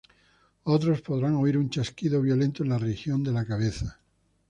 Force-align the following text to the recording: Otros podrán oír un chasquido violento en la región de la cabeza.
Otros 0.63 1.01
podrán 1.03 1.35
oír 1.35 1.59
un 1.59 1.69
chasquido 1.69 2.23
violento 2.23 2.63
en 2.63 2.69
la 2.69 2.79
región 2.79 3.23
de 3.23 3.31
la 3.33 3.45
cabeza. 3.45 3.99